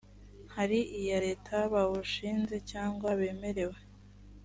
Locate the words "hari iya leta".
0.55-1.55